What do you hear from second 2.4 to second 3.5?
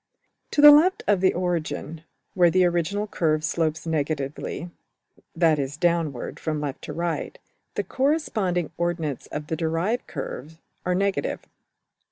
the original curve